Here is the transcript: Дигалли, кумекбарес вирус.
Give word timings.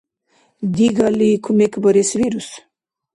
Дигалли, 0.75 1.31
кумекбарес 1.43 2.11
вирус. 2.19 2.49